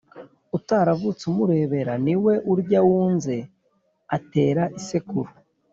[0.57, 3.35] Utaravutse umurebera Niwe urya wunze
[4.15, 5.29] atera isekuru